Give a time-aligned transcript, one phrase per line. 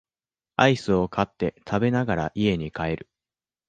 [0.55, 3.07] アイスを買って食べながら家に帰る